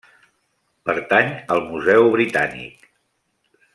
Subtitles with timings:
[0.89, 2.89] Pertany al Museu Britànic.